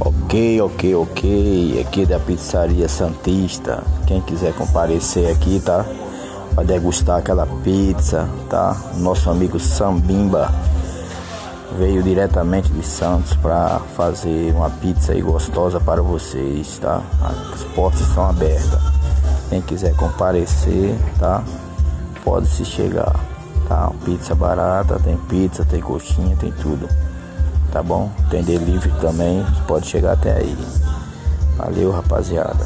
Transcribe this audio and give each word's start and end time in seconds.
Ok, 0.00 0.60
ok, 0.60 0.94
ok. 0.94 1.80
Aqui 1.80 2.06
da 2.06 2.20
Pizzaria 2.20 2.88
Santista. 2.88 3.82
Quem 4.06 4.20
quiser 4.20 4.54
comparecer 4.54 5.28
aqui, 5.28 5.58
tá? 5.58 5.84
Pra 6.54 6.62
degustar 6.62 7.18
aquela 7.18 7.46
pizza, 7.64 8.28
tá? 8.48 8.76
Nosso 8.98 9.28
amigo 9.28 9.58
Sambimba 9.58 10.52
veio 11.76 12.00
diretamente 12.00 12.70
de 12.70 12.86
Santos 12.86 13.34
para 13.34 13.80
fazer 13.96 14.54
uma 14.54 14.70
pizza 14.70 15.12
aí 15.12 15.20
gostosa 15.20 15.80
para 15.80 16.00
vocês, 16.00 16.78
tá? 16.78 17.02
As 17.52 17.64
portas 17.74 18.00
estão 18.02 18.30
abertas. 18.30 18.80
Quem 19.48 19.60
quiser 19.60 19.96
comparecer, 19.96 20.96
tá? 21.18 21.42
Pode 22.24 22.46
se 22.46 22.64
chegar, 22.64 23.16
tá? 23.68 23.90
Pizza 24.04 24.32
barata, 24.32 25.00
tem 25.00 25.16
pizza, 25.16 25.64
tem 25.64 25.80
coxinha, 25.80 26.36
tem 26.36 26.52
tudo 26.52 26.88
tá 27.72 27.82
bom? 27.82 28.10
Tem 28.30 28.42
delivery 28.42 28.92
também, 29.00 29.44
pode 29.66 29.86
chegar 29.86 30.12
até 30.12 30.32
aí. 30.32 30.56
Valeu, 31.56 31.90
rapaziada. 31.90 32.64